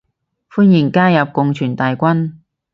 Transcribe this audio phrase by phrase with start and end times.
[0.51, 2.37] 歡迎加入共存大軍